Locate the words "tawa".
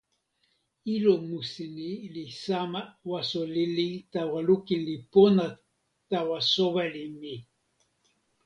4.13-4.39, 6.09-6.37